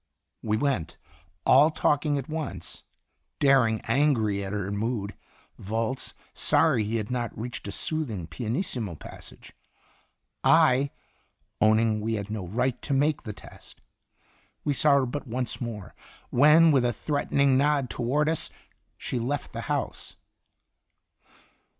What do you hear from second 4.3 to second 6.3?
8 Qitt Itinerant at her mood; Volz,